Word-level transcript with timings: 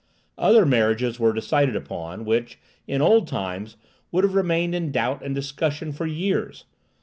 Other 0.39 0.65
marriages 0.65 1.19
were 1.19 1.31
decided 1.31 1.75
upon, 1.75 2.25
which, 2.25 2.57
in 2.87 3.03
old 3.03 3.27
times, 3.27 3.77
would 4.11 4.23
have 4.23 4.33
remained 4.33 4.73
in 4.73 4.91
doubt 4.91 5.21
and 5.23 5.35
discussion 5.35 5.91
for 5.91 6.07
years. 6.07 6.65